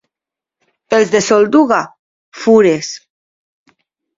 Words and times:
Els 0.99 1.11
de 1.17 1.21
Solduga, 1.27 1.79
fures. 2.47 2.93